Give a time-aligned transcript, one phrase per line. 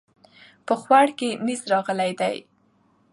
[0.65, 2.37] په خوړ کې نيز راغلی دی